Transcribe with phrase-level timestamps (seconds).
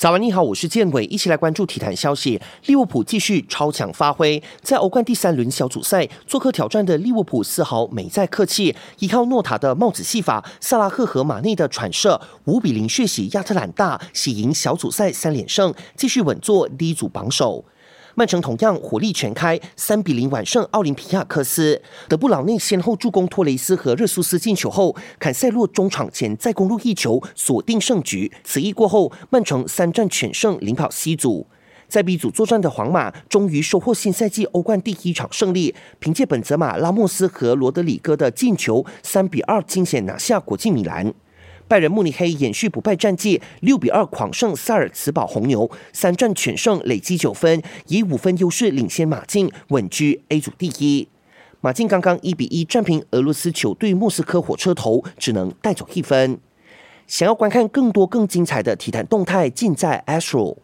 [0.00, 2.40] 早安，你好，我是建伟，一起来关注体坛消息。
[2.64, 17.66] 利物浦继续超强发挥，在欧冠第三轮小组赛做客挑战的利物浦丝毫没再客气，依靠诺塔的帽子戏法、萨拉赫和马内的传射，五比零血洗亚特兰大，喜迎小组赛三连胜，继续稳坐第一组榜首。
[18.14, 21.80] 曼城同样火力全开，三比零完胜奥林匹亚克斯。
[22.08, 28.30] 德布劳内先后助攻托雷斯和热苏斯进球后，坎塞洛中场前再攻入一球，锁定胜局。
[28.42, 31.46] 此役过后，曼城三战全胜，领跑 C 组。
[31.88, 41.12] 在 B 组作战的皇马终于收获新赛季欧冠第一场胜利，凭借本泽马、拉莫斯和罗德里戈的进球，三比二惊险拿下国际米兰。
[41.70, 51.06] 拜仁慕尼黑延续不败战绩，六比二狂胜萨尔茨堡红牛，三战全胜，累积九分，以五分优势领先马竞，稳居 A 组第一。
[51.60, 56.40] 马竞刚刚一比一战平俄罗斯球队莫斯科火车头，只能带走一分。
[57.06, 60.56] 想要观看更多更精彩的体坛动态，尽在 Astro。